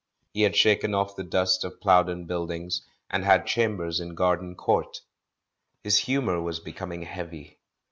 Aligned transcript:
He 0.33 0.41
had 0.41 0.55
shaken 0.55 0.95
off 0.95 1.15
the 1.15 1.23
dust 1.23 1.63
of 1.63 1.79
Plowden 1.79 2.25
Build 2.25 2.49
ings, 2.49 2.81
and 3.11 3.23
had 3.23 3.45
chambers 3.45 3.99
in 3.99 4.15
Garden 4.15 4.55
Court. 4.55 4.99
His 5.83 5.97
humour 5.99 6.41
was 6.41 6.59
becoming 6.59 7.03
heavy. 7.03 7.59